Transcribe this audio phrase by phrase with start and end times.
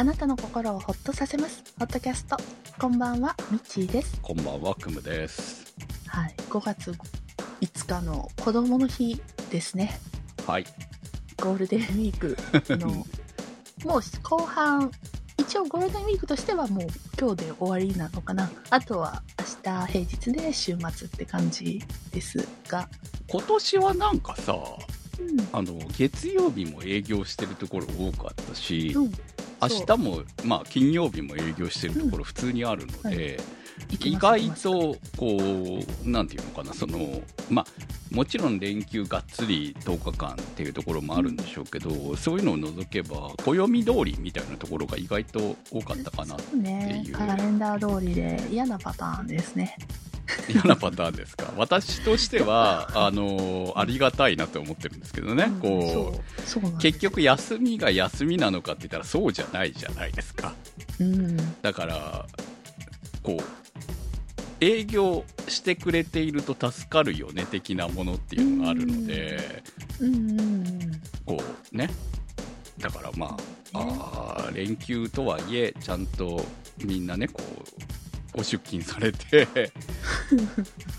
[0.00, 1.64] あなたの心をほっとさせます。
[1.76, 2.36] ホットキャスト。
[2.78, 4.20] こんばんはみっちーです。
[4.22, 5.74] こんばんは、くむです。
[6.06, 6.34] はい。
[6.48, 6.92] 5月
[7.60, 9.20] 5日の子供の日
[9.50, 9.98] ですね。
[10.46, 10.66] はい。
[11.42, 12.36] ゴールデンウィーク
[12.76, 13.04] の。
[13.92, 14.88] もう後半
[15.36, 16.86] 一応ゴールデンウィークとしてはもう
[17.18, 18.48] 今日で終わりなのかな。
[18.70, 22.88] あとは明日平日で週末って感じですが。
[23.26, 24.56] 今年はなんかさ、
[25.18, 25.48] うん。
[25.50, 29.12] あの、月曜日も営業してるところ多かったし、うん
[29.60, 33.40] 明日も、まあ、金曜日も営業してるところ普通にあるので、
[34.04, 37.66] 意外と、こう、なんていうのかな、その、まあ、
[38.14, 46.36] もちろん連休がっつり10日間っていうところもあるんでしょうけど、そういうのを除けば、暦通りみたいなところが意外と多かったかな。
[46.36, 46.54] って
[47.06, 49.76] いうカレンダー通りで嫌なパターンですね
[50.48, 51.52] 嫌なパターンですか？
[51.56, 55.50] 私としては、あの、ありがたいなと思ってるんですけどね。
[55.62, 56.20] こ
[56.64, 60.54] う、結局休みが休みなのかって言ったらそうじゃないじゃないですか
[61.00, 62.26] うんだから
[63.22, 63.42] こう
[64.60, 69.62] 営業してくれていると助かるよね的なものっていうのがあるので
[71.24, 71.38] こ
[71.72, 71.90] うね。
[72.78, 73.36] だからま
[73.72, 76.44] ああー連休とはいえちゃんと
[76.84, 78.07] みんなねこう
[78.38, 79.48] ご出勤されて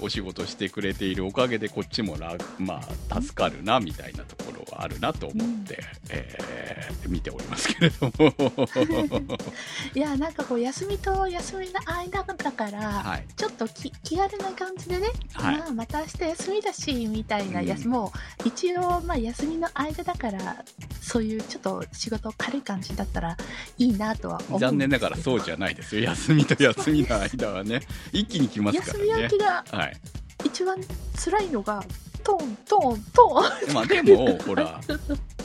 [0.01, 5.79] お仕事してくれているおかげでこっちも楽まあ助かるなみたいなところはあるなと思って、
[6.09, 6.69] えー
[7.09, 8.11] 見ておりますけれども。
[9.93, 13.25] いやなんかこう休みと休みの間だから、はい。
[13.35, 15.57] ちょっとき気軽な感じでね、はい。
[15.57, 17.87] まあ、また明日休みだしみたいな、うん。
[17.87, 18.11] も
[18.45, 20.63] う一応まあ休みの間だから
[21.01, 23.37] そういうちょっと仕事軽い感じだったら
[23.77, 24.59] いいなとは思うんですけど。
[24.59, 26.03] 残念ながらそうじゃないですよ。
[26.03, 29.93] 休みと休みの間はね一気に来ますか休み明らねけがはい。
[30.45, 30.77] 一番
[31.17, 31.83] 辛いのが
[32.23, 33.41] トントント
[33.71, 33.73] ン。
[33.73, 34.79] まあでもほら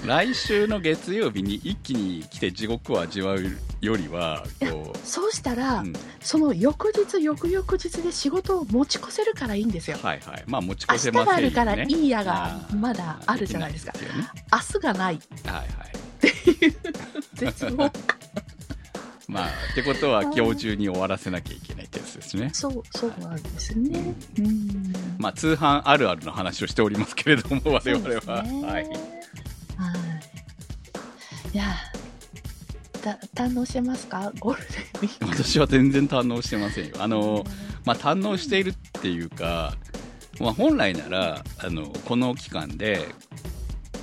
[0.04, 3.40] 来週の月曜日に一気に来て地獄を味わう
[3.80, 5.92] よりはこうそうしたら、うん。
[6.20, 9.98] その翌日翌々日で仕事を持ち越せるからいいんですよ。
[10.02, 10.44] はいはい。
[10.46, 11.54] まあ持ち越せませんよね。
[11.54, 13.92] があるからいいやがまだあるじゃないですか。
[13.92, 14.00] ね。
[14.52, 15.20] 明日がない。
[15.44, 15.66] はいはい。
[17.34, 17.90] 絶望
[19.26, 22.50] まあってことは今日中に終わらせなきゃいけないってやつですね。
[22.52, 24.14] そうそうなんですね。
[24.38, 24.92] うん。
[25.18, 28.62] まあ通販あるあるの話をしておりますけれども我々は、はい。
[28.62, 28.84] はい。
[31.54, 31.74] いや
[33.02, 34.32] た堪能してますか？
[34.40, 35.44] ゴールデンウィーク。
[35.44, 36.96] 私は全然堪能してませんよ。
[36.98, 37.44] あの
[37.84, 39.74] まあ、堪能しているっていうか、
[40.40, 43.06] まあ、本来ならあのこの期間で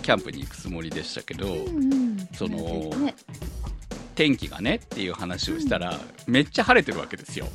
[0.01, 2.29] キャンプに行くつもりでしたけど、うんうん。
[2.33, 2.57] その
[3.03, 3.15] ね
[4.15, 7.47] 天気がねっていう話をしたら、めっちゃ晴れてるわけですよ。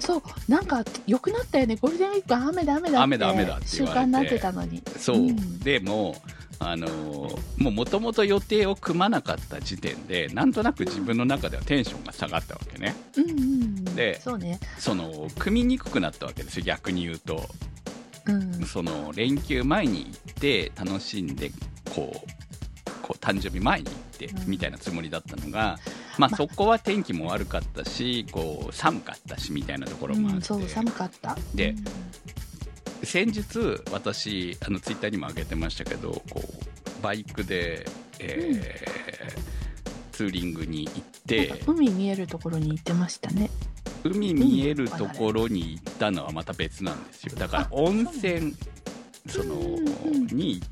[0.00, 1.76] そうなんか良くなったよね。
[1.76, 4.82] ゴールデンウィークは雨だ雨だって雨だ雨だって習慣になってたのに。
[4.98, 5.58] そう、ん。
[5.60, 6.16] でも
[6.58, 6.88] あの
[7.58, 12.94] もう元々予定を組まなかった時点でなんとなく自分の中ではテンションが下がったわけね。
[13.16, 13.84] うんうんうん。
[13.84, 14.58] でそうね。
[14.78, 16.64] その組みにくくなったわけですよ。
[16.64, 17.44] 逆に言うと。
[18.26, 18.52] うん。
[18.64, 21.50] その連休前に行って楽しんで
[21.94, 22.35] こう
[23.06, 25.78] こう誕生日前に行ってうんみたいなつもりだったのが、
[26.18, 31.36] まあ、まそこは天気も悪かったしこう寒かったしみたいなところもあって、うんそう寒かった。
[31.54, 31.84] でうん。
[33.04, 37.86] 先日私あのツイッターにも上げてましたけどこうバイクで、
[38.18, 39.56] えー
[40.16, 43.50] ツーリングに行って海見えるところに行ってましたね。
[44.02, 47.36] 海見えるところに行ったのはまた別なんですよ。
[47.36, 48.56] だからあ温泉
[49.28, 50.26] そのうんうん。
[50.28, 50.62] に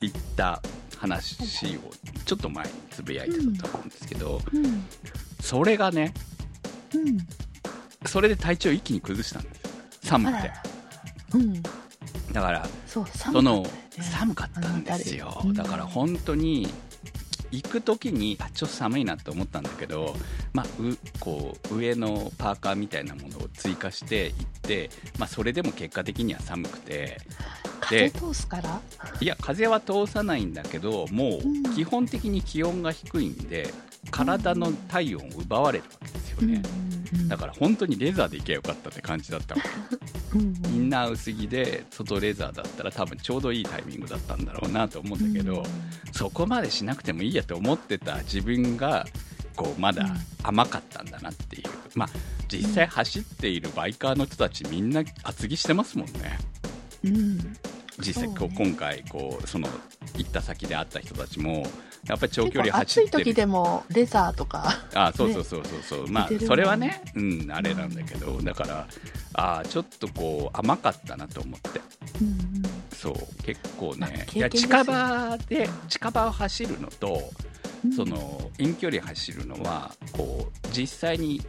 [0.00, 0.62] 行った
[1.04, 1.36] 話
[1.76, 1.80] を
[2.24, 4.84] ちょっと前につぶやいてたと思うんですけどうん。
[5.40, 6.14] それがね
[6.94, 7.18] うん。
[8.06, 9.62] それで体調一気に崩したんです。
[9.62, 9.70] よ
[10.02, 10.50] 寒くて。
[11.34, 11.62] うん。
[12.32, 13.68] だからそう寒そのね
[14.00, 15.40] 寒かったんですよ。
[15.44, 15.54] うん。
[15.54, 16.68] だから本当に
[17.50, 20.14] 行く時にあちょっと寒いなって思ったんだけど、
[20.52, 27.18] まあ、うこう上のパーカーみたいなものを追加して行って、まあ、それでも結果的には寒くて
[27.84, 28.80] 風通すから？
[29.20, 33.72] いや風は通さないんだけどもう基本的に気温が低いんで
[34.10, 36.62] 体の体温を奪われるわけですよね、
[37.28, 39.68] だから本当にレザーで行けばよかったって感じだったわけ。
[39.68, 39.74] ら、
[40.34, 40.54] うん。
[40.74, 45.64] インナー薄着で外レザーだったら多分ちょうどいいタイミングだったんだろうなと思うんだけど、
[46.12, 49.06] そこまでしなくてもいいやと思ってた自分が
[49.56, 51.62] こうまだ甘かったんだなっていう、
[51.94, 52.08] まあ
[52.48, 56.38] 実際走っているバイカーの人たちみんな厚着してますもんね。
[57.04, 57.56] うんうん
[57.98, 59.68] 実際こう今回こうその
[60.16, 61.66] 行った先で会った人たちも
[62.06, 63.22] やっぱり長距離走ってる。
[63.22, 68.86] 暑い時でもレザーとかあそうそうそうそうそう、まあそれはねうんあれなんだけどだから
[69.34, 71.80] あちょっとこう甘かったなと思って。
[72.20, 72.62] うんうん。
[72.92, 74.26] そう結構まあね。
[74.34, 77.30] いや近場で近場を走るのと
[77.84, 77.92] うん。
[77.92, 81.40] その遠距離走るのはこう実際に、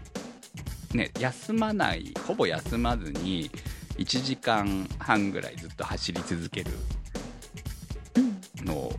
[0.94, 3.50] ね、休まないほぼ休まずに
[3.98, 6.72] 1時間半ぐらいずっと走り続ける
[8.64, 8.92] の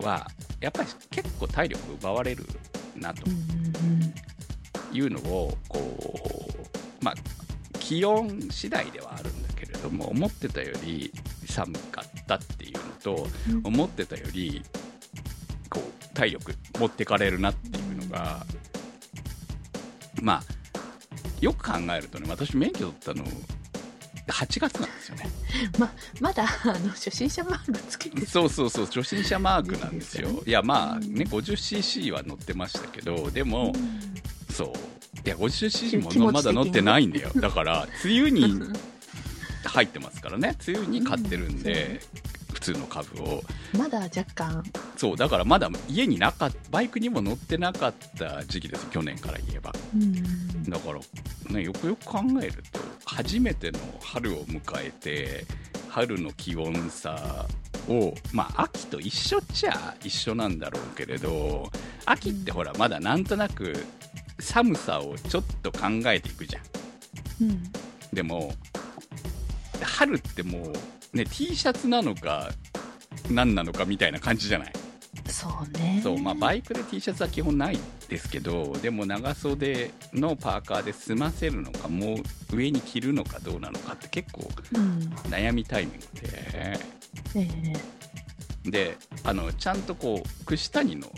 [0.00, 0.26] は
[0.60, 2.46] やっぱり結構体力奪われる
[2.96, 3.22] なと
[4.92, 5.80] いうのをこ
[7.00, 7.14] う、まあ、
[7.80, 11.12] 気温次第ではあるんだけれども思ってたより
[11.46, 13.26] 寒かったっていうのと
[13.64, 14.62] 思ってたより
[15.68, 18.46] こう体力持ってかれるなっていうのが
[20.22, 20.42] まあ
[21.40, 23.24] よく考えるとね私免許取ったの
[24.26, 25.30] 8月なんですよね。
[26.20, 30.28] まだあの初心者マークつけてそうそうそう初心者マークなんですよ。
[30.28, 34.24] いいですよねいやまあうんね 50cc は乗ってましたけどでも、うん
[34.54, 34.68] そう。
[35.26, 37.30] いや 50cc も気持ち的にまだ乗ってないんだよ。
[37.34, 38.62] だから梅雨に
[39.64, 40.56] 入ってますからね。
[40.66, 42.00] 梅雨に買ってるんで、
[42.52, 43.42] 普通の株を。
[43.76, 44.62] まだ若干。
[44.96, 48.88] そうだからまだ家になかっバイクにも乗ってなかった時期です。
[48.90, 49.72] 去年から言えば。
[49.94, 50.64] うん。
[50.64, 55.44] だから、ね、よくよく考えると初めての春を迎えて
[55.88, 57.46] 春の気温差
[57.88, 61.70] をまあ秋と一緒っちゃ一緒なんだろうけれど
[62.06, 63.74] 秋ってほらまだなんとなく
[64.40, 66.62] 寒さをちょっと考えていくじゃん。
[67.48, 67.62] うん。
[68.12, 68.52] でも
[69.82, 70.72] 春っても
[71.12, 72.50] うね T シャツなのか
[73.30, 74.72] 何なのかみたいな感じじゃない？
[75.34, 76.00] そうね。
[76.00, 77.78] そうまあバイクで T シャツは基本ない
[78.08, 82.14] ですけどでも長袖のパーカーで済ませるのかも
[82.52, 85.12] う上に着るのかどうなのかって結構うん。
[85.28, 86.28] 悩みタイミングで。
[86.54, 86.78] え
[87.34, 87.94] え
[88.70, 91.08] であのちゃんとこう串谷の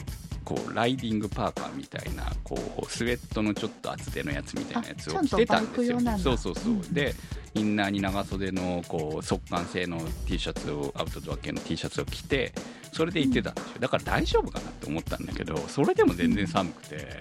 [0.47, 6.01] こうライディングパーカーみたいなこうスウェットのちょっと厚手のやつみたいなやつを着てたんですよ。
[6.19, 7.15] そうそうそう、うんで
[7.55, 12.53] インナーに長袖のこう速乾性の T シャツをアウトドア系の T シャツを着て
[12.93, 13.81] それで行ってたんですよ。
[13.81, 17.19] だから大丈夫かなって思ったんだけどそれでも全然寒くて。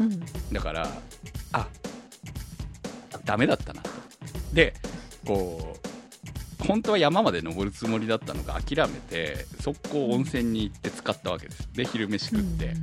[0.00, 0.20] うん。
[0.52, 0.88] だから
[1.52, 1.68] あ
[3.26, 3.90] ダメだったなと。
[4.54, 4.74] で
[5.26, 5.93] こう
[6.66, 11.68] 本当は山まで登るつもりだったのが諦めて速攻温泉に行って使ったわけです。
[11.72, 12.74] で昼飯食って、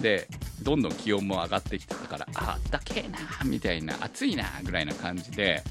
[0.00, 0.28] で
[0.62, 5.62] どんどん気温も上がってきてたからああったけえなみたいな暑いなぐらいな感じで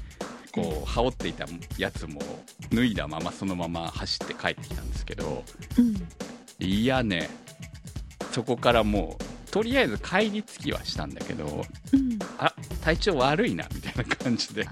[0.52, 1.46] こう羽織っていた
[1.78, 2.20] やつも
[2.72, 5.44] 脱いだままそのまま走って帰ってきたんですけど
[5.78, 5.96] うん。
[6.64, 7.30] いやね
[8.32, 12.18] そこからもうとりあえず帰り着きはしたんだけどうん。
[12.38, 14.66] あ体調悪いなみたいな感じで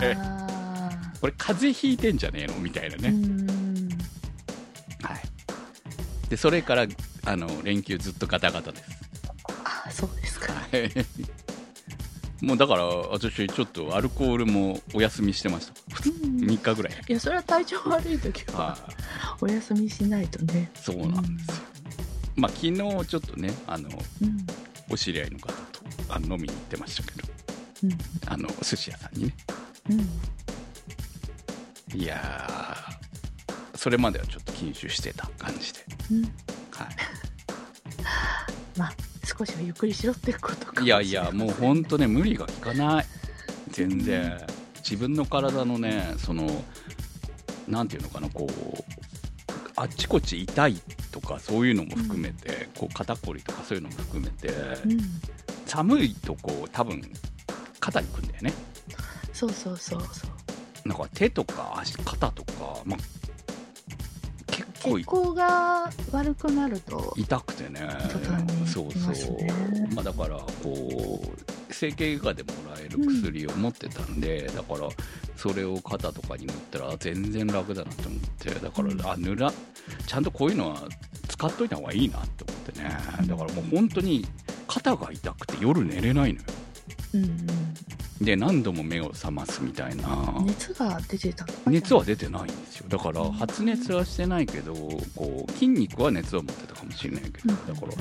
[1.18, 2.54] あこれ風邪ひいてんじゃねえの？
[2.54, 3.48] みたいなね、ん。
[5.02, 6.30] はい。
[6.30, 6.86] でそれから
[7.24, 8.84] あの連休ずっとガタガタです。
[9.64, 10.52] あそうですか。
[10.52, 10.90] はい。
[12.44, 15.72] もうだから私ちょっとアルコールもお休みしてました。
[16.08, 16.38] うん。
[16.40, 16.92] 3日ぐらい。
[17.08, 18.80] いやそれは体調悪い時ははい。
[19.40, 20.70] お休みしないとね。
[20.74, 21.64] そうなんですよ、
[22.36, 22.72] まあ昨日
[23.06, 23.88] ちょっとねあの
[24.22, 24.46] うん
[24.90, 25.54] お知り合いの方と
[26.08, 27.28] あの飲みに行ってましたけど。
[27.84, 27.98] うん。
[28.26, 29.34] あの寿司屋さんにね。
[29.90, 30.08] うん
[31.94, 32.98] いやー。
[33.78, 35.80] それまではちょっと禁酒してた感じで、
[36.10, 36.22] うん。
[36.22, 36.32] はい、
[38.76, 38.92] まあ
[39.24, 40.90] 少しはゆっくりしろってことかもい。
[40.90, 43.06] やいやもう本当ね無理が効かない。
[43.70, 44.36] 全然。
[44.78, 46.64] 自分の体のねその
[47.68, 48.84] なんていうのかなこう
[49.76, 50.80] あっちこっち痛い
[51.12, 55.20] とかそういうのも含めて、こう肩こりとかそういうのも含めて、うん。
[55.66, 57.00] 寒いとこう多分
[57.78, 58.52] 肩にくんだよね。
[59.32, 60.27] そうそうそうそう
[60.88, 62.98] なんか手とか足肩とか、まあ、
[64.46, 67.80] 結構血行が悪くなると痛くてね。
[68.10, 69.52] 途端にそうそう、ね
[69.94, 74.88] まあ、だからこう整形外科でもらえる薬を持ってたんで、だから
[75.36, 79.06] それを肩とかに塗ったら全然楽だなと思ってだから、うん。
[79.06, 79.52] あ塗ら
[80.06, 80.88] ちゃんとこういうのは
[81.28, 82.88] 使っといた方がいいなって思ってね。
[83.26, 84.26] だからもう本当に
[84.66, 86.46] 肩が痛くて夜寝れないのよ。
[87.14, 87.46] うん
[88.20, 90.08] で何度も目を覚ますみたいな。
[90.38, 92.86] うん熱が出てた熱は出てないんですよ。
[92.88, 93.32] だからうん。
[93.32, 94.74] 発熱はしてないけど
[95.14, 97.74] こう筋肉は熱を持ってたかもしれないけどうん。
[97.74, 97.92] だから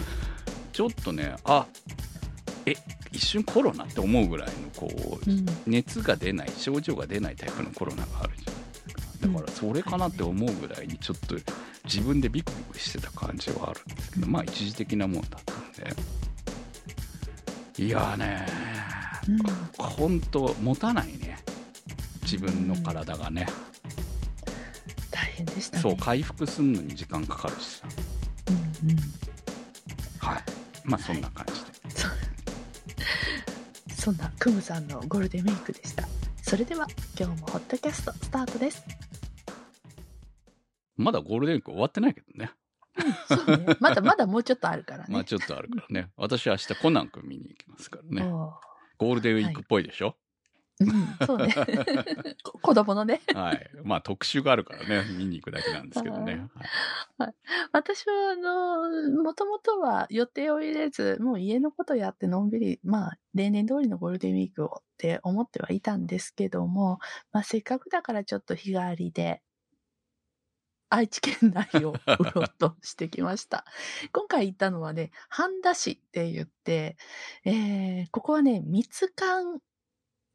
[0.71, 1.65] ちょっとねあ
[2.65, 2.73] え
[3.11, 5.45] 一瞬コロナって思うぐらいのこううん。
[5.67, 11.35] 熱が出ない症状が出ないタイプのコロナがあるじゃないだからそれかなって思うぐらいにちょっと
[11.85, 15.95] 自分でビクビクしてた感じはあるんですけどまあ一時的なもんだったんで。
[17.79, 18.45] いやーね
[19.01, 19.06] うん
[19.77, 21.37] 本当持たないね。
[22.23, 23.47] 自分の体がね、
[25.11, 25.81] 大変でしたね。
[25.81, 27.87] そう回復するのに時間かかるしさ。
[28.83, 28.97] うんうん。
[30.19, 30.43] はい。
[30.83, 32.11] まあそんな感じで、そう
[33.95, 36.07] そんなクムさんのゴールデンウィークでした。
[36.41, 36.87] それでは
[37.19, 38.83] 今日もホットキャストスタートです。
[40.95, 42.51] まだゴールデンウィーク終わってないけどね。
[43.27, 43.77] そうね。
[43.79, 45.05] まだまだもうちょっとあるからね。
[45.13, 46.09] まあちょっとあるからね。
[46.15, 48.31] 私は明日コナン君見に行きますからね。
[48.97, 50.15] ゴールデンウィークっぽいでしょ、
[50.79, 51.53] うん、そうね。
[52.43, 53.21] こ子供のね。
[53.33, 53.69] はい。
[53.83, 56.47] まあ特集があるからね、見に行くだけなんですけどね。
[57.17, 57.33] はい
[57.71, 66.99] 私は、あの、もともとは予定を入れず、もう家のことやってのんびり、まあ、例年通りのゴールデンウィークをって思ってはいたんですけども、
[67.31, 69.41] まあ、せっかくだからちょっと日帰りで、
[70.89, 73.65] 愛知県内を うろうとしてきました。
[74.11, 76.97] 今回行ったのはね、半田市って言って、
[77.43, 79.59] えー、ここはね、蜜柑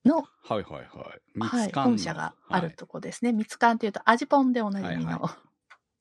[0.04, 1.40] の、はいはいはい。
[1.40, 3.32] はい、本社があるはいとこですね。
[3.32, 5.18] 蜜柑っていうと味ポンでおなじみの。
[5.18, 5.51] はい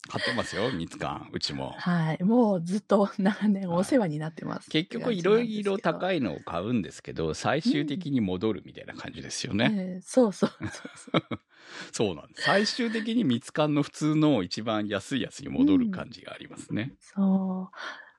[0.10, 1.26] 買ってますよ、蜜柑。
[1.32, 1.76] うちも。
[1.78, 2.24] はい。
[2.24, 4.70] もうずっと長年お世話になってます。
[4.70, 5.82] 結局いろいろい。
[5.82, 9.72] 高いのを買うんですけど、最終的に戻るみたいな感じですよね。
[9.74, 11.40] えーそうそうそうそう。
[11.92, 12.44] そうなんです。
[12.44, 16.94] 最終的に蜜柑の普通の一番安いやつに戻る感じがありますね。
[17.00, 17.72] そ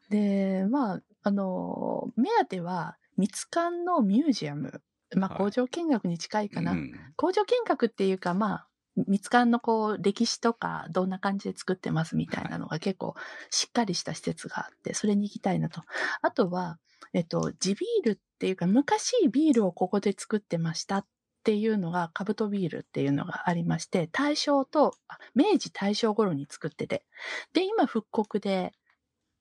[0.08, 0.12] う。
[0.12, 4.82] で、まあ、あの、目当ては、蜜柑のミュージアム。
[5.14, 6.72] まあ、はい工場見学に近いかな。
[6.72, 13.14] うん工場見学っていうか、まあ、蜜柑のこう、歴史とか、どんな感じで作ってますみたいなのが結構
[13.50, 15.82] しっかりした施設があって、それに行きたいなと。
[16.20, 16.78] あとは、
[17.12, 21.06] えっと、地ビールっていうか、昔ビールをここで作ってましたっ
[21.44, 27.04] ていうのが、カブトビールっていうのがありまして、大正と、あ明治大正頃に作ってて、
[27.52, 28.72] で、今復刻で、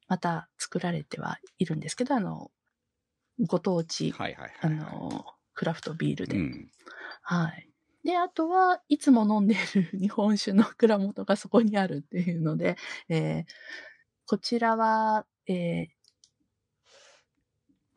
[0.08, 2.52] また作られてはいるんですけど、あの、
[3.40, 4.12] ご当地、
[5.54, 6.38] クラフトビールで。
[6.38, 6.72] うん。
[7.22, 7.71] はい。
[8.04, 12.78] で、あとはいつも飲んでいる日本酒の蔵元がそこにあるっていうので、
[13.10, 13.52] えー
[14.32, 15.88] こちらは、えー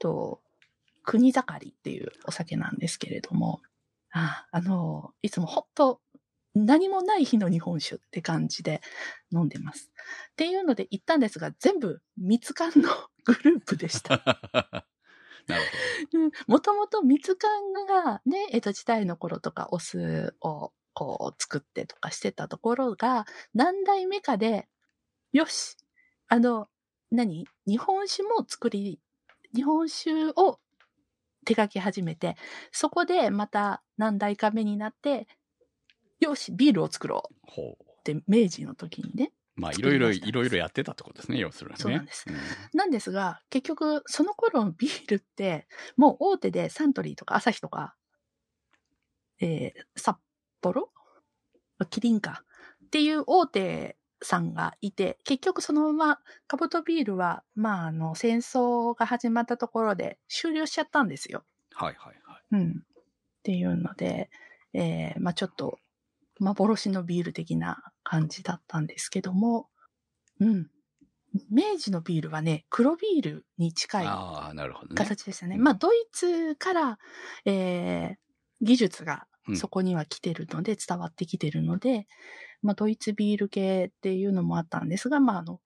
[0.01, 0.41] と、
[1.05, 3.61] 国盛りっていうお酒なんですけれども、
[4.11, 6.01] ああの、いつもほんと
[6.55, 8.81] 何もない日の日本酒って感じで
[9.33, 9.93] 飲んでます。
[10.33, 12.89] っていうので行ったんですが、全部蜜柑の
[13.25, 14.85] グループでした。
[15.47, 15.63] なる
[16.47, 24.69] もともと蜜柑がね、江戸時代の頃とかお酢をこう作ってとかしてたところが、何代目かで、
[25.33, 25.77] よし、
[26.29, 26.69] あの、
[27.11, 27.47] 何？
[27.67, 29.01] 日本酒も作り、
[29.55, 30.61] 日本酒を
[31.45, 32.37] 手掛け始めて、
[32.73, 35.27] そこでまた何代か目になって、
[36.21, 37.61] よし、ビールを作ろう。
[37.61, 39.33] って明治の時にね。
[39.57, 41.79] まあ、いろいろ、いろいろやってたってことですね、要するにね。
[41.81, 42.35] そうなんですん
[42.77, 47.95] なんですが、結局、その頃のビールって、もう大手でサントリーとかアサヒとか、
[49.41, 50.17] えー、札
[50.61, 50.91] 幌
[51.91, 52.45] キリンか。
[52.87, 61.45] っていう大手さんがいて、結局そのまま、カブトビールは、まあ、あの、戦争が始まったところで終了しちゃったんですよ。
[61.73, 62.43] はいはいはい。
[62.53, 62.71] うん。
[62.71, 62.75] っ
[63.43, 64.31] ていうので、
[64.73, 65.79] えー、まあちょっと、
[66.41, 69.69] 幻のビール的な感じだったんですけども、
[70.41, 70.69] うん。
[71.51, 74.07] 明治のビールはね、黒ビールに近い。
[74.95, 75.57] 形でしたね。
[75.57, 76.99] うんまあドイツから、
[77.45, 78.15] えー、
[78.61, 82.07] 技術がうんそこには来てるので、伝わってきてるので、
[82.63, 85.61] まあドイツビール系っていうのもあったんですが、まああの、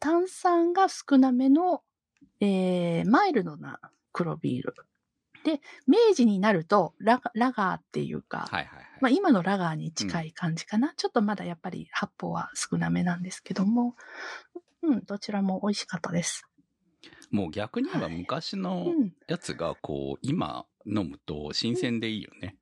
[0.00, 1.82] 炭酸が少なめの、
[2.40, 3.78] えー、マイルドな
[4.12, 4.74] 黒ビール。
[5.44, 8.86] で、明治になるとラガラガーっていうか、はいはいはい。
[9.00, 10.94] まあ今のラガーに近い感じかな。
[10.96, 13.94] ちょっとまだやっぱり発泡は少なめなんですけども、
[14.82, 16.44] うん、どちらも美味しかったです。
[17.30, 19.12] もう逆に言えば昔のうん。
[19.28, 22.56] やつがこう、今飲むと新鮮でいいよね。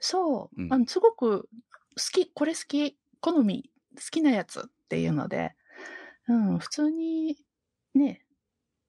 [0.00, 1.48] そう、うんあのすごく
[1.96, 5.54] 好き、これ好き、好み、好きなやつっていうので、
[6.28, 7.36] うん、普通に
[7.94, 8.24] ね、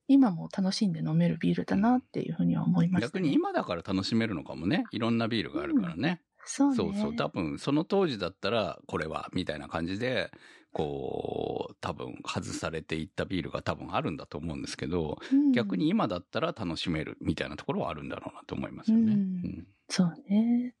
[0.06, 4.84] 今も楽しんで飲めるビールだなっていうふうには思いました、逆に今だから楽しめるのかもね。
[4.90, 6.22] いろんなビールがあるからね。
[6.44, 6.76] そうね。
[6.76, 7.16] そうそう。
[7.16, 10.30] 多分その当時だったらこれはみたいな感じで、
[10.72, 19.12] こう、多分外されていったビールが多分あるんだと思うんですけど、うん逆に今だったら楽しめるみたいなところはあるんだろうなと思いますよね。
[19.14, 20.74] うんうんそうね。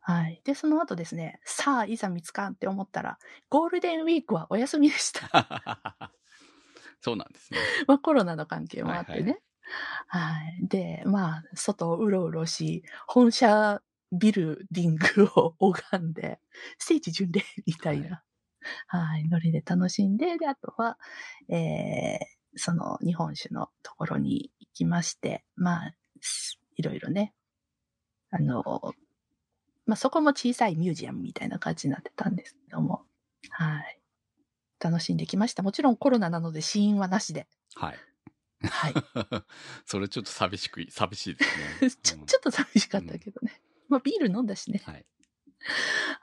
[0.00, 0.40] はい。
[0.44, 3.18] で、その後ですね、さあ、いざ見つかんって思ったら、
[3.50, 6.12] ゴールデンウィークはお休みでした。
[7.06, 7.60] そうなんですね。
[7.86, 9.38] まあコロナの関係もあってね。
[10.08, 16.40] ははいで、まあ、外をうろうろし、本社ビルディングを拝んで、
[16.78, 18.24] 聖地巡礼みたいな、
[18.88, 20.98] はい、ノリで楽しんで、で、あとは、
[21.48, 27.34] えー、その日本酒のところに行きまして、まあ、すいろいろね、
[28.30, 28.62] あの、
[29.86, 33.04] まあそこも小さいミュージアムみたいな感じになってたんですけども、
[33.50, 34.00] はい。
[34.80, 35.62] 楽しんできました。
[35.62, 37.46] もちろんコロナなので死因はなしで。
[37.74, 37.96] はい。
[38.62, 38.94] はい。
[39.84, 41.90] それちょっと寂しく、寂しいですね。
[42.02, 43.60] ちょ、うんちょっと寂しかったけどね。
[43.88, 44.82] まあ、ビール飲んだしね。
[44.84, 45.06] はい。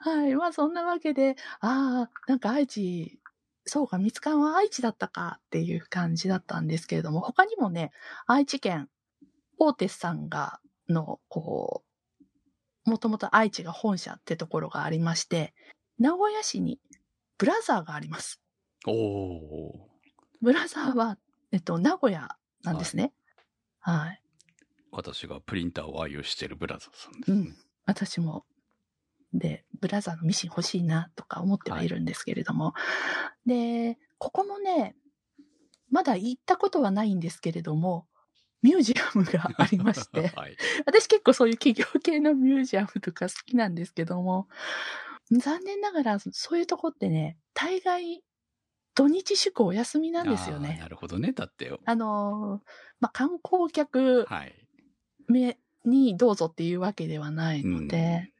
[0.00, 0.34] はい。
[0.34, 3.20] まあ、そんなわけで、ああ、なんか愛知、
[3.66, 7.92] そうか、三つ館は愛知だったかっていう感じだったんですけれども、他にもね、
[8.26, 8.90] 愛知県、
[9.58, 11.82] 大手さんが、の、こ
[12.86, 15.54] う、もともと愛知が本社ってところがありまして、
[15.98, 16.78] 名古屋市に
[17.38, 18.42] ブラザーがあります。
[18.86, 19.88] おお
[20.42, 21.18] ブラザーは、
[21.52, 23.12] えっと、名古屋なんですね。
[23.80, 24.20] はい。
[24.92, 28.44] 私がプリンターを愛用しているブラザーさんです、ねうん私も。
[29.34, 32.72] で、ブラザーのミシン欲しいなとか思ってはいるんですけれども。
[33.46, 34.96] で、ここもね、
[35.90, 38.06] まだ行ったことはないんですけれども、
[38.62, 40.56] ミュージアムがありまして、 はい。
[40.86, 44.48] 私結構そういう企業系のミュージアムとか好きなんですけども、
[45.30, 48.23] 残念ながらそういうとこってね、大概
[48.94, 50.78] 土日祝お休みなんですよね。
[50.80, 51.32] なるほどね。
[51.32, 52.70] だって、あのー
[53.00, 54.54] まあ、観光客はい。
[55.26, 58.32] めにどうぞっていうわけではないので、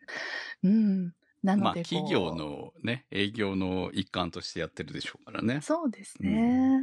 [0.63, 1.15] うん。
[1.43, 5.61] なまあ、のでこう、企業のね、営業の一環としてやってるでしょうからね。
[5.63, 6.81] そうですね。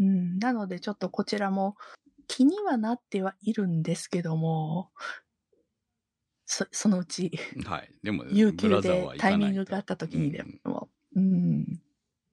[0.00, 0.38] うん。
[0.38, 1.76] なので、ちょっとこちらも
[2.26, 4.90] 気にはなってはいるんですけども、
[6.46, 7.32] そそのうち、
[7.64, 7.90] はい。
[8.02, 11.80] でも、有給でタイミングがあった時にでも、うん、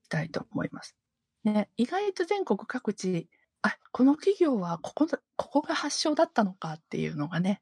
[0.06, 0.96] したいと思います。
[1.44, 3.28] ね、意外と全国各地、
[3.62, 7.60] あ、この企業はここだ、ここが発祥だったのかっていうのがね、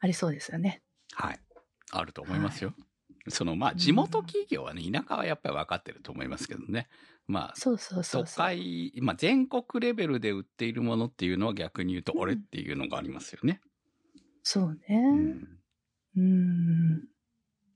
[0.00, 0.82] ありそうですよね。
[1.12, 1.40] はい。
[1.92, 2.74] あると思いますよ。
[3.28, 6.88] その、まあ、地元企業はね、田舎はやっぱり分かってると思いますけどね。
[7.26, 8.32] まあ、そうそうそう都。
[8.34, 13.60] 会、まあ、全国レベルで売っているものっていうのは逆に言うと、うん俺っていうのがありますよね。
[14.42, 14.98] そううね。
[15.12, 15.58] ん。
[16.16, 17.11] うん。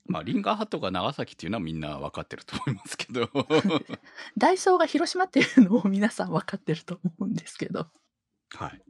[0.08, 3.28] まあ、リンガーハットが長崎っていうのはみんな分かってると思いますけど。
[4.38, 7.90] ダイソーが広島っていうのを皆さん分かってると思うんですけど。
[8.50, 8.82] はい。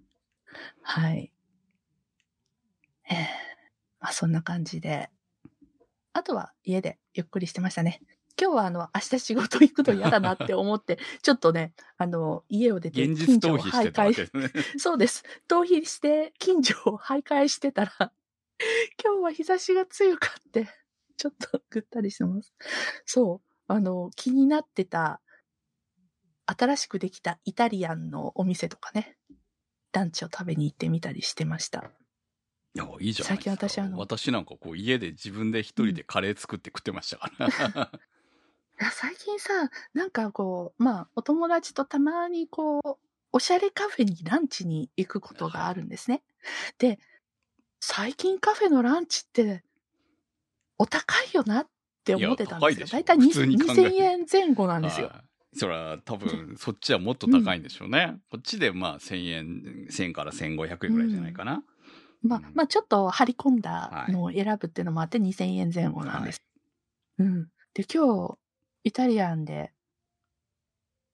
[0.83, 1.33] はい。
[3.09, 3.29] ええ
[4.01, 5.11] まあそんな感じで。
[6.13, 8.01] あとは家でゆっくりしてましたね。
[8.41, 14.79] 今日はあの、明日仕事行くの嫌だなって思って、 ちょっとね、あの、家を出て現実逃避してたわ徊けですね。
[14.79, 15.25] そうです。
[15.49, 18.13] 逃避して近所を徘徊してたら、
[19.03, 20.69] 今日は日差しが強かって、
[21.17, 22.55] ちょっとぐったりしてます。
[23.05, 23.49] そう。
[23.69, 25.21] あの、気になってた、
[26.47, 29.19] 新しくできたイタリアンのお店とかね、
[29.93, 31.91] ランチを食べに行ってみたりしてました。
[32.75, 33.57] いや、いいじゃないですか。
[33.57, 37.91] 最近私あの私なんかこう家で自分で一人でカレー作って食ってましたから。
[38.93, 46.23] 最近さ、なんかこう、まあ、お友達とたまにこう、おしゃれカフェにランチに行くことがあるんですね。
[46.79, 46.99] で、
[47.81, 49.65] 最近カフェのランチって、
[50.79, 51.67] お高いよなっ
[52.05, 52.71] て思ってたんですよ。
[52.71, 55.09] いや高いでしょだいたい普通に考えて2000円前後なんですよ。
[55.09, 55.17] はい
[55.59, 58.19] そら、多分、そっちはもっと高いんでしょうね。
[58.31, 61.63] こっちでまあ、1000円、1000から1500円ぐらいじゃないかな。
[62.23, 66.43] まあうん、まあちょっと張り込んだのを選ぶっていうのもあって2000円前後なんです。
[67.19, 67.49] うん。
[67.73, 68.39] で、今日、
[68.85, 69.73] イタリアンで、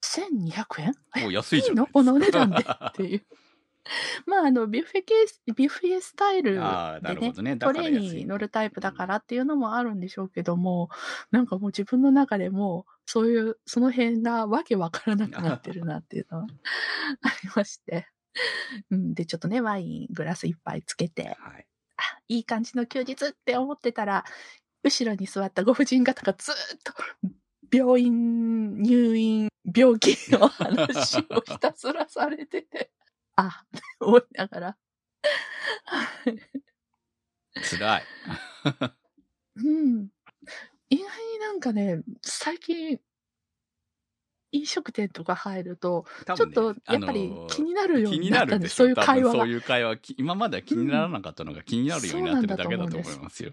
[0.05, 0.95] 1200円？
[1.23, 1.93] もう安いじゃいいないの？
[1.93, 3.23] このお値段でっていう。
[4.27, 7.57] まあ、あの、ビュッフェケース、ビュッフェスタイルでああ、なるほね、どね。
[7.57, 10.89] だトレーから安いに乗るタイプだからっていうのもあるんでしょうけども、
[11.31, 16.47] なんかもう自分の中でも、そういう、その辺がわけわからなくなってるなっていうのは
[17.23, 18.07] ありまして。
[18.91, 21.67] うん、で、ちょっとね、ワイングラス一杯つけて、はい。
[21.97, 24.25] あ、いい感じの休日って思ってたら、
[24.83, 26.95] 後ろに座ったご婦人方がずーっと、
[27.71, 32.91] 病院、入院、病気の話をひたすらされてて、
[33.37, 33.65] あ、
[34.01, 34.77] 思いながら。
[37.63, 38.03] 辛い。
[39.57, 40.09] うん。
[40.91, 43.01] 意外になんかね、最近、
[44.53, 53.53] 飲食店とか入ると、多ちょっとやっぱり気になるよう気にになったんでそういう会話そういう会話き今までは気にならなかったのが気になるようになってるだけだと思いますよ。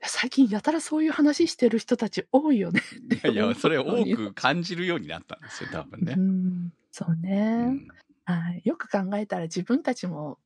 [0.00, 2.80] 最近やたらそういう話してる人たち多いよね。
[3.22, 6.20] いやいや、それ を多く感じるようになったんですよ、多分ねう。
[6.20, 7.64] ん、そうね。
[7.66, 7.88] うん
[8.28, 8.60] はい。
[8.66, 10.38] よく考えたら自分たちも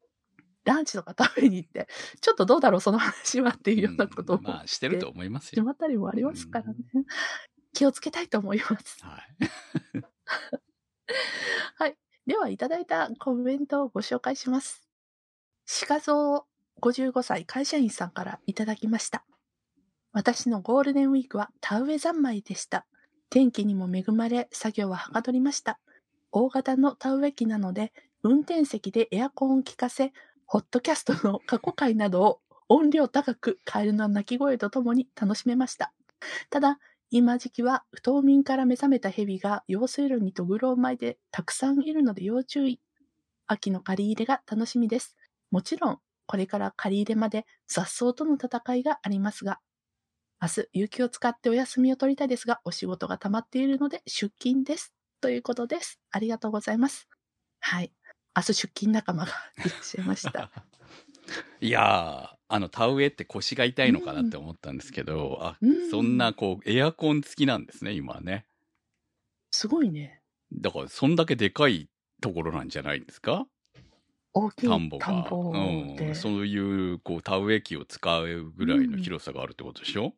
[0.65, 1.89] ランチとか食べに行って、
[2.21, 5.63] ちょっとどうだろう、その話はっていうようなことをうんまあ、してると思いますよ。
[5.63, 6.77] しまったりもありますからね。
[7.75, 9.05] 気をつけたいと思います。
[9.05, 10.05] はい。
[11.75, 11.97] はい。
[12.25, 14.89] では、いただいたコメントをご紹介します。
[15.89, 16.45] 鹿蔵
[16.81, 19.25] 55歳会社員さんからいただきました。
[20.13, 22.87] 私のゴールデンウィークは田植え三昧でした。
[23.29, 25.81] 天気にも恵まれ、作業ははかどりました。
[26.33, 27.93] 大型の田植え機なので、
[28.23, 30.13] 運転席でエアコンを効かせ、
[30.47, 35.93] ホットキャストの過去回などを音量高くカエルの鳴き声とともに楽しめました。
[36.51, 36.79] ただ、
[37.11, 42.81] 今時期は不冬眠から目覚めた蛇が用水路にとぐろを巻いてたくさんいるので要注意。
[43.47, 45.17] 秋の借り入れが楽しみです。
[45.51, 49.61] もちろん、これから借り入れまで雑草との戦いがありますが、
[50.43, 54.95] 明日、有給を使ってお休みを取りたいですが、お仕事が溜まっているので出勤です。
[55.23, 56.01] ということです。
[56.11, 57.09] ありがとうございます。
[57.61, 57.93] はい。
[58.37, 59.31] 明日出勤仲間が
[59.65, 60.51] いらっしゃいました。
[61.63, 68.47] いやー、あの、田植えって腰が痛いのかなって思ったんですけど、あ、うんそんな、こう、エアコン付きなんですね、今ね。
[69.53, 70.23] すごいね。
[70.53, 71.89] だから、そんだけでかい
[72.21, 73.47] ところなんじゃないんですか？
[74.35, 75.29] 大きい田んぼが。
[75.31, 76.15] うん。
[76.17, 80.17] そういう、こう、田植え機を使うぐらいの広さがあるってことでしょ、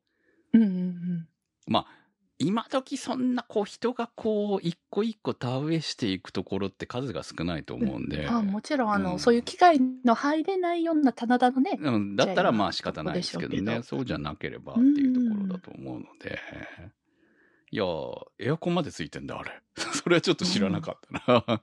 [0.54, 1.28] うんうんうん。
[1.66, 2.03] まあ、
[2.38, 9.18] 今時そんなこう人がこう一個一個田植えしていくところって数が少ないと思うんで、あもちろん、あの、うん。
[9.20, 13.82] そういう機械の入れないような棚田のね、うん、だったらまあ仕方ないですけどね。
[13.84, 16.40] そうじゃなければっていうところだと思うので、
[17.70, 17.84] いや
[18.40, 19.52] エアコンまでついてんだあれ。
[19.76, 21.62] それはちょっと知らなかったな、っ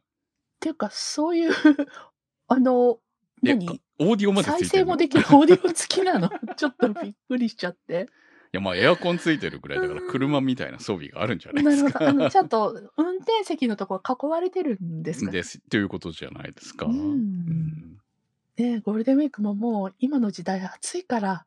[0.61, 1.51] ていうか、そういう、
[2.47, 2.99] あの、
[3.45, 3.81] え何？
[3.99, 4.93] オーディオまでつ再いてるの？
[4.93, 6.29] い生もできるオーディオ付きなの？
[6.55, 8.07] ちょっとびっくりしちゃって。
[8.51, 11.87] やまあエアコンついてるぐらいだから車みたいな装備があるんじゃないなるほど。
[11.87, 15.31] ですかあの、ちゃんと運転席のところ囲われてるんですか？
[15.31, 15.59] です。
[15.69, 16.95] ということじゃないですか、うん。
[16.99, 17.97] うん。
[18.57, 21.45] ねゴールデンウィークももう今の時代暑いから、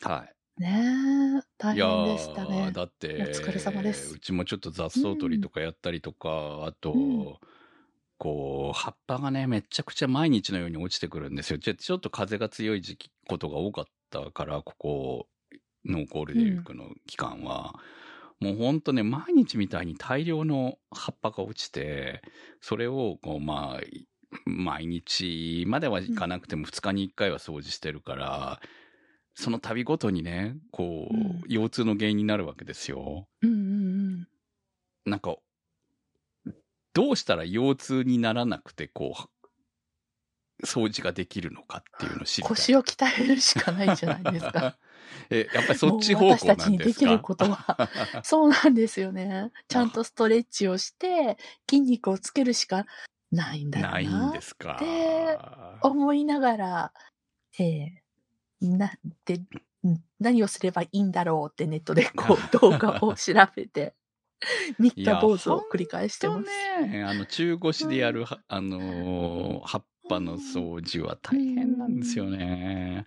[0.00, 0.24] は
[0.58, 0.62] い。
[0.62, 2.70] ね大変でしたーね。
[2.72, 4.14] だってお疲れ様です。
[4.14, 7.34] うちもちょっと雑草取りとかやったりとか、あと、うん
[8.18, 11.58] こう葉っぱがねめちゃくちゃ毎日のように落ちてくるんですよ。
[11.58, 15.26] ちょちょっと風が強い時期ことが多かったからここ
[15.86, 17.74] のゴールデンウィークの期間は、
[18.40, 22.20] もうほんとね毎日みたいに大量の葉っぱが落ちて
[22.60, 23.80] それをこうまあ
[24.44, 28.60] 毎日まではいかなくても2日に1回は掃除してるから、
[29.34, 33.28] その度ごとにね、こう、うん腰痛の原因になるわけですよ。
[33.42, 33.60] うんうんう
[34.18, 34.28] ん。
[35.04, 35.36] なんか、
[36.92, 39.14] どうしたら腰痛にならなくて、こ
[40.62, 42.56] う、掃除ができるのかっていうのを知りたい。
[42.56, 44.76] 腰を鍛えるしかないじゃないですか。
[45.30, 47.04] え、やっぱりそっち方もう私たち向なんですか？
[47.06, 47.90] にできることは、
[48.24, 49.50] そうなんですよね。
[49.68, 51.36] ちゃんとストレッチをして、
[51.68, 52.86] 筋肉をつけるしか
[53.30, 53.92] ないんだよな。
[53.92, 54.76] ないんですか。
[54.80, 55.38] で
[55.82, 56.92] 思いながら、
[57.58, 58.02] ええ
[58.60, 58.92] な、
[59.24, 59.46] で、ん
[60.18, 63.94] 何をすればいいんだろうってネットでこう 動画を調べて、
[64.78, 66.46] 三日坊主を繰り返してとます。
[66.86, 73.06] ね、あの、中腰でやるは、あのー葉っぱの掃除は大変なんですよね。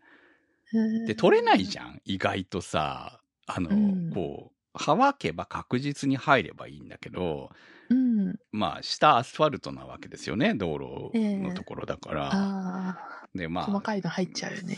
[1.06, 3.22] で、取れないじゃん、意外とさ。
[3.46, 7.50] あの、うんこう、乾けば確実に入ればいいんだけど、
[7.90, 8.40] うん。
[8.52, 12.30] まあ、下アスファルトなわけですよね、道路のところだから。
[12.34, 12.90] あ
[13.24, 14.78] あ、で、まあ、細かいの入っちゃうよね。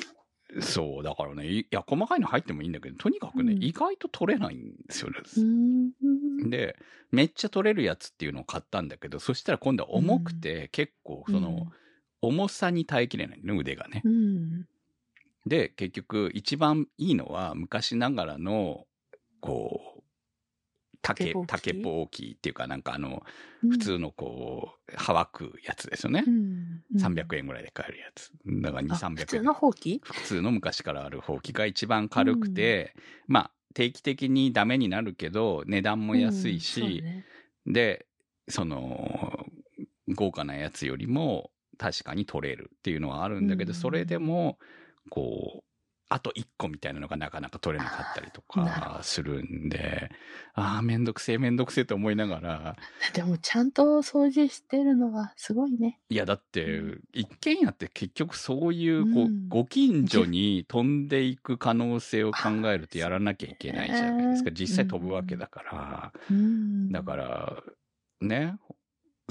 [0.61, 5.17] そう、だからね、いいや、細かいの入ってもいいんだけど、とにかくね、うん意外と取れないんですよね。
[5.37, 5.91] うん。
[6.49, 6.77] で、
[7.11, 11.67] めっちゃ取れるやつっていうのを買ったんだけど、そしたら今度は重くて、結構、その、
[12.21, 14.09] 重さに耐えきれないの、腕がねう。
[14.09, 14.67] ん。
[15.45, 18.85] で、結局、一番いいのは、昔ながらの、
[19.41, 20.03] こう、
[21.01, 22.35] 竹竹ぼう、き？
[22.37, 23.23] っていうか、なんかあの、
[23.63, 26.31] うん普通のこう、乾くやつですよねう。
[26.31, 26.83] ん。
[26.97, 28.31] 300円ぐらいで買えるやつ。
[28.61, 29.25] だから2、あ300円。
[29.25, 30.01] 普通のほうき？
[30.03, 32.95] 普通の昔からあるほうきが一番軽くて、
[33.27, 37.05] まあ、定期的にダメになるけど、値段も安いし、
[37.65, 38.07] で、
[38.49, 39.45] その、
[40.09, 44.59] 豪華なやつよりも確かに取れるっていうのはあるんだけど、うんそれでも、
[45.09, 45.71] こう、
[46.13, 50.11] あと1個みたいなのがなかなか取れなかったりとかするんで、
[50.53, 52.75] ああ、めんどくせえめんどくせえと思いながら、
[53.13, 56.01] でもちゃんと掃除してるのはすごいね。
[56.09, 64.49] いや、だってう、一軒家って結局そういう、こう、うんご近所に飛んでいく可能性を考えるとやらなきゃいけないじゃないですか。
[64.49, 66.13] ね実際飛ぶわけだから。
[66.29, 66.91] うん。
[66.91, 67.63] だから、
[68.21, 68.57] ね、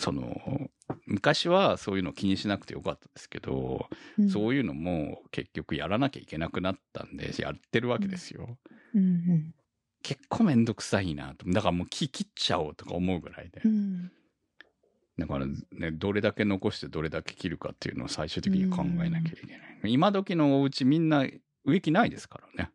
[0.00, 0.70] その、
[1.06, 3.86] 昔はそういうの気にしなくてよかったですけど、
[4.18, 8.58] うん、そういうのも結局やらなきゃいけなくなったんで、やってるわけですよ。
[8.94, 9.54] うんうん。
[10.02, 11.48] 結構めんどくさいなと。
[11.50, 13.68] だからもう木切っちゃおうとか思うぐらいでう。
[13.68, 14.10] ん。
[15.18, 19.92] だからね、どれだけ残してどれだけ切るかっていうのを最終的に考えなきゃいけない。
[19.92, 21.26] 今時のお家みんな
[21.64, 22.70] 植木ないですからね。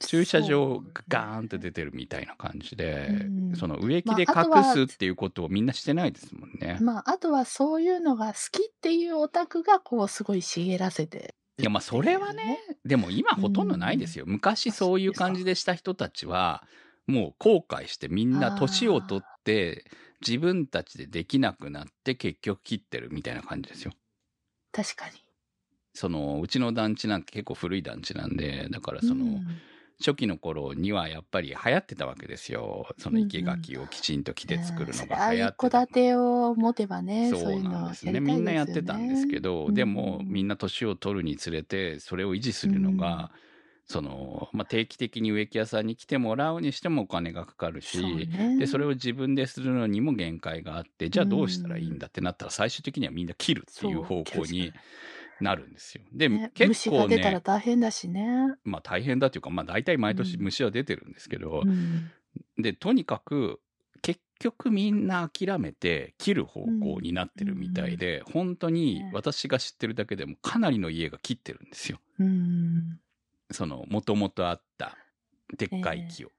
[0.00, 6.78] 駐車場がガーンって出てるみたいな感じで、うんその植木で隠すっていうことをみんなしてないですもんね。
[6.80, 11.34] まあ、あとはそういうのが好きっていうオタクが、こう、すごい茂らせて。
[11.58, 14.24] いやまあそれはね、でも今ほとんどないですよ。
[14.26, 16.64] 昔そういう感じでした人たちは、
[17.06, 19.84] もう後悔してみんな年を取って
[20.26, 23.92] 自分たちでできなくなって結局切ってるみたいな感じですよ。
[24.72, 25.12] 確かに。
[25.92, 29.46] そのうちの団地なんて結構古い団地なんで、だからその、うん
[30.00, 32.88] 初期の頃にはやっぱり流行ってたわけですよ。
[32.98, 35.86] その生垣をきちんと木で作るのが流行って一戸た。
[35.86, 38.18] 建てを持てばね、そうなんですね。
[38.18, 43.30] みんなやってたんですけど、うんでもみんな年を取るにつれて、それを維持するのが、
[43.90, 48.56] その、まあ、定期的に植木屋さんに来てもらうにしてもお金がかかるし、ね。
[48.56, 54.72] でそれを自分でするのにも限界があってじゃあどうしたらいいんだってなったら最終的にはみんな切るっていう方向に
[55.40, 56.04] なるんですよ。
[56.12, 58.54] で、ね、結虫が構出たらね、大変だしね。
[58.64, 62.10] まあ大変だというか、まあ大体毎年うん虫は出てるんですけど、うん。
[62.62, 63.60] で、とにかく
[64.02, 72.00] 結局みんな諦めて切る方向になってるみたいで、本当にね私が知ってるだけでもかなりの家が切ってるんですよ。
[72.18, 73.00] うん。
[73.50, 74.96] その、もともとあった
[75.56, 76.30] でっかい木を。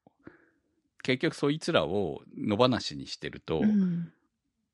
[1.03, 4.11] 結局そいつらを野放しにしてると、うん。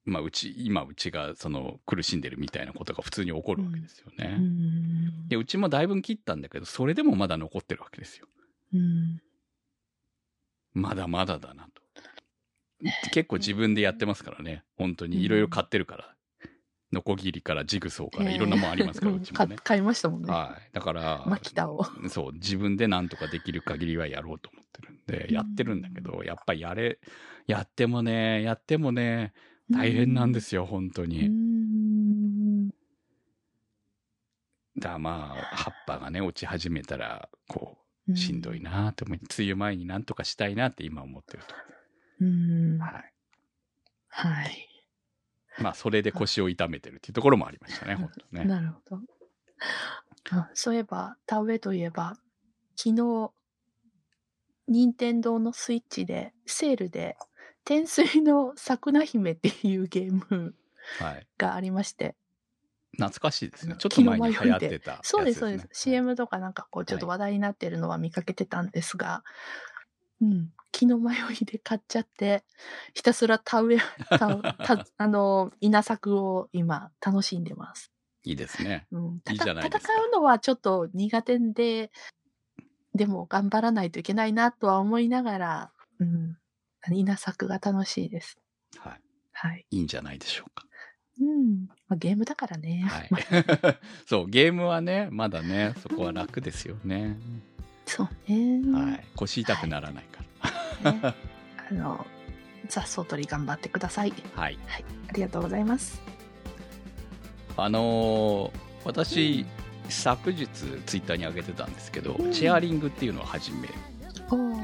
[0.08, 4.38] まあうち、今うちがその苦しんでるみたいなことが普通に起こるわけですよね。
[4.40, 8.28] うんで、うちもだいぶ切ったんだけど、それでもまだ残ってるわけですよ。
[8.74, 9.22] うん。
[10.74, 11.82] まだまだだなと。
[13.12, 14.64] 結構自分でやってますからね。
[14.78, 16.14] 本当にいろいろ買ってるから。
[16.94, 19.58] ノコギリからジグソーからいろんなもんありますから、ううんちもね。
[19.58, 20.32] か買いましたもんね。
[20.32, 20.70] はい。
[20.74, 21.84] だから、マキタを。
[22.08, 27.00] そう、自分でなんとかできる限りはやろうと思ってるんで、やってるんだけど、やっぱりやれ、
[27.46, 29.34] やってもね、やってもね、
[29.72, 31.30] 大変なんですよ、本当うに。
[31.30, 32.70] ん。
[34.80, 37.78] だまあ、葉っぱがね、落ち始めたら、こ
[38.08, 41.44] う、しんどいなと思い、梅雨前になんとかしたいなって今思ってる
[42.20, 42.78] うん。
[42.80, 42.86] と。
[42.86, 43.14] はい。
[44.10, 44.68] はい。
[45.58, 48.46] まあ、それで腰を痛めてるっていうところもありましたね、本当ね。
[48.46, 49.02] なるほど。
[50.30, 52.18] あそういえば、田植えといえば、
[52.76, 53.32] 昨日、
[54.68, 57.18] 任天堂のスイッチで、セールで、
[57.68, 60.56] 天水の桜姫っていうゲーム
[61.00, 61.28] はい。
[61.38, 62.16] がありまして、
[62.94, 63.76] 懐かしいですね。
[63.78, 64.98] ちょっと前に流行ってたね。
[65.02, 65.68] そうです、そうです。。
[65.74, 69.22] CM とかなんかこう、ちょっとは話題になってるのは見かけてたんですが、
[70.22, 72.46] うん、気の迷いで買っちゃって、
[72.94, 73.80] ひたすら田植え、
[74.98, 77.92] あの、稲作を今楽しんでます。
[78.24, 78.88] いいですね。
[78.92, 81.92] うん、たい戦うのはちょっと苦手で、
[82.96, 86.38] でも頑張らないといけないなとは思いながら、うん、
[86.94, 88.38] 稲作が楽しいです。
[88.78, 89.02] はい。
[89.34, 89.66] はい。
[89.70, 90.66] いいんじゃないでしょうか。
[91.20, 91.68] うん。
[91.88, 92.86] まあ、ゲームだからね。
[92.88, 93.10] はい。
[94.06, 97.18] そう、ゲームはね、まだね、そこは楽ですよね。
[97.86, 98.80] そうね。
[98.80, 99.06] はい。
[99.16, 100.24] 腰痛くならないか
[100.84, 100.92] ら。
[100.92, 101.02] ね
[101.70, 102.06] あの、
[102.68, 104.14] 雑草取り頑張ってください。
[104.36, 104.58] はい。
[104.66, 104.86] はい。
[105.10, 106.02] ありがとうございます。
[107.56, 109.46] あのー私、
[109.90, 113.68] 昨日ツイッターに上げてたんですけど、うんチェアリングっていうのを始め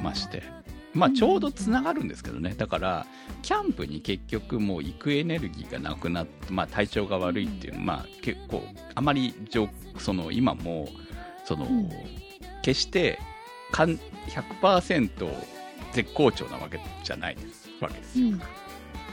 [0.02, 0.44] まして、
[0.93, 3.06] まあちょうどつながるんですけどね、だから、
[3.41, 8.63] キャンプに結局もう行くエネルギーがなくなって、まあ体調が悪いっていう、まあ結構、
[8.95, 10.88] あまり上、その今も、
[11.45, 11.89] その、うん
[12.62, 13.19] 決して
[13.73, 13.99] かん
[14.62, 15.10] 100%
[15.91, 18.27] 絶好調なわけじゃないですわけですよ。
[18.27, 18.41] うん。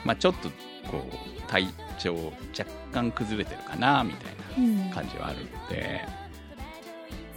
[0.04, 0.48] まあちょっと、
[0.88, 1.66] こう、体
[1.98, 2.14] 調
[2.56, 4.40] 若干崩れてるかな、みたいな。
[4.58, 4.90] うん。
[4.90, 6.06] 感じはあるので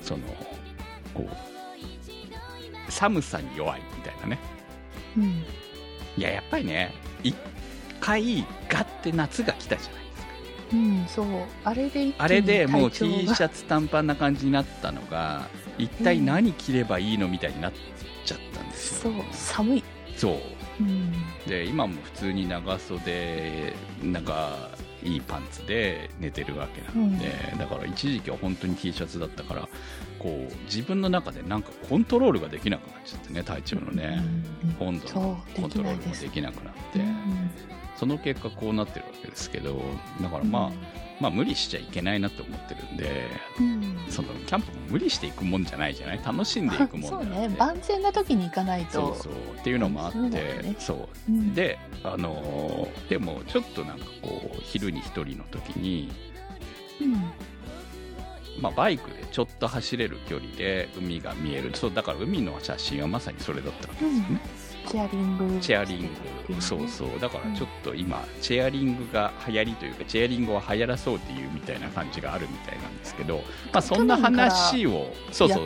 [0.01, 0.23] その
[1.13, 1.52] こう
[2.89, 4.39] 寒さに弱いみたいなね
[5.17, 5.43] うん。
[6.17, 6.93] いややっぱりね
[7.23, 7.35] 一
[7.99, 10.27] 回ガッて夏が来たじゃないですか
[10.73, 11.25] うん、そう。
[11.63, 17.73] あれであれでもう T がシャツ短パンな感じになったのが一体何着ればいいのみたいになっ
[18.25, 19.83] ちゃったんですよそう、寒い。
[20.15, 20.39] そう
[20.81, 21.13] うん。
[21.47, 24.69] で今も普通に長袖長
[25.03, 29.69] いパンツで寝てるわけなので、だから一時期は本当に T シャツだったから
[30.19, 34.23] こう自分の中でなんかコントロールができなくなっちゃってね体調のね、
[34.79, 34.87] うん。
[34.87, 37.51] 温度のコントロールもできなくなって、うん。
[37.97, 39.81] その結果こうなってるわけですけど
[40.21, 40.71] だからまあ、
[41.23, 43.27] まあ無理しちゃいけないなって思ってるんで
[43.59, 43.97] うん。
[44.09, 46.21] そのキャンプも無理していくもんじゃないじゃない？
[46.23, 47.49] 楽しんでいくもん そうね。
[47.57, 49.15] 万全な時に行かないと。
[49.15, 50.75] そうそうっていうのもあってそうね。
[50.79, 51.31] そう。
[51.31, 51.53] うん。
[51.55, 56.11] で、あのーでもちょっとなんかこう昼に一人の時に、
[57.01, 57.13] うん。
[58.61, 61.71] まあ、バイクでちょっと走れる距離で海が見える。
[61.73, 64.41] そうだから海の写真はまさにそれだったわけですよね、
[64.87, 66.09] チェアリングチェアリングね
[66.59, 67.19] そうそう。
[67.19, 73.37] だからちょっと今、チェアリングが流行りというかチェアリングを流行らそうっていうみたいな感じがあるみたいなんですけど、
[73.71, 75.63] まあ、そんな話をそうそう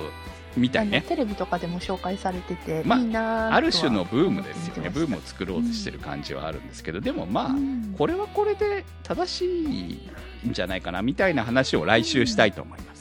[0.56, 1.04] みたいね。
[1.08, 4.90] テレビとかでも紹介されてて、まあいいなある種のブームですよね。
[4.90, 7.96] ブームをを作ろうとしてる感じはあるんですけど、でもまあ、うん。
[7.98, 12.97] これはこれで正しいんじゃないかなみたいな話を来週したいと思います。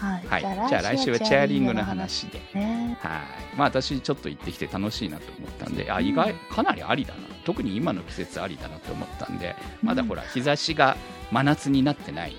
[0.00, 2.40] はい、はい、じゃあ来週はチェアリングの話で。
[2.54, 3.56] ねはい。
[3.56, 7.20] まあ私ちょっと行ってきて楽しいなと思ったんで、あ、意外、かなりありだな。
[7.44, 10.96] 特に今の季節ありだなと思ったんで、まだほら、日差しが
[11.30, 12.34] 真夏になってない。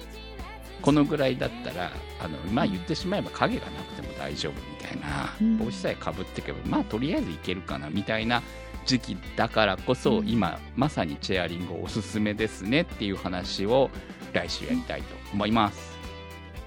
[0.81, 8.41] このぐらいだったら、あの、まあ言ってしまえば影がなくても大丈夫みたいな、うん帽子さえかぶってけば、まあとりあえずいけるかなみたいな
[8.85, 13.91] 時期だからこそ、うん今、まさにチェアリングおすすめですねっていう話を
[14.33, 15.97] 来週やりたいと思います。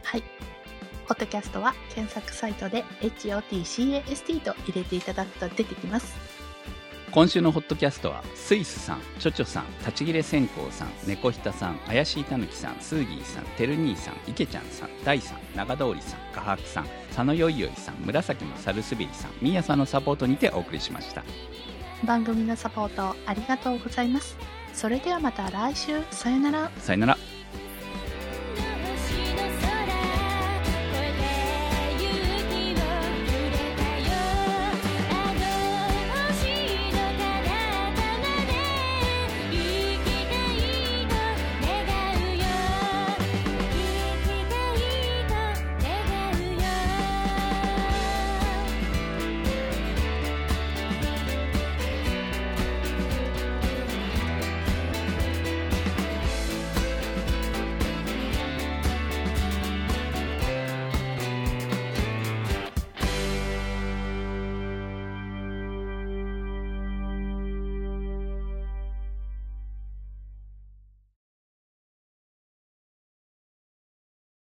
[0.04, 0.22] はい
[1.06, 6.14] ホットキャストは検索サイトで HOTCAST と入れていただくと出てきます。
[7.10, 21.22] 今週のホットキャストはスイスさんチョチョさん立ち切れ線香さん猫ひたさん怪しいたぬきさんスーギーさんてる兄さんいけちゃんさん大さん長通りさん画伯さん佐野よいよいさん紫のサルスベリさんみやさんのサポートにてお送りしました
[22.04, 24.36] 番組のサポートありがとうございます。
[24.72, 26.70] それではまた来週、さよなら。
[26.78, 27.33] さよなら